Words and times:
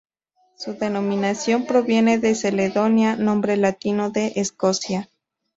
Su 0.55 0.73
denominación 0.73 1.67
proviene 1.67 2.17
de 2.17 2.35
"Caledonia", 2.35 3.15
nombre 3.17 3.55
latino 3.55 4.09
de 4.09 4.33
Escocia. 4.35 5.11